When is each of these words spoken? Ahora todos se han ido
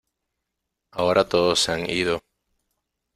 Ahora 0.95 1.29
todos 1.29 1.59
se 1.59 1.73
han 1.73 1.87
ido 1.87 2.23